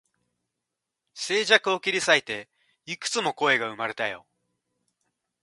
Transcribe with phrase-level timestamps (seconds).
[1.13, 2.49] 静寂を切り裂いて、
[2.87, 4.25] 幾つも声が生まれたよ